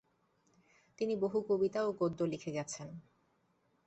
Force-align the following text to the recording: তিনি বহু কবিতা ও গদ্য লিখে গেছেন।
তিনি 0.97 1.13
বহু 1.15 1.37
কবিতা 1.41 1.79
ও 1.83 1.89
গদ্য 1.93 2.19
লিখে 2.23 2.51
গেছেন। 2.51 2.87